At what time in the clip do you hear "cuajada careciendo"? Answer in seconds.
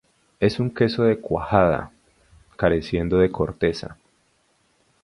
1.19-3.19